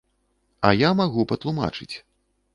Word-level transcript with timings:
А 0.69 0.71
я 0.77 0.89
магу 1.03 1.27
патлумачыць. 1.33 1.91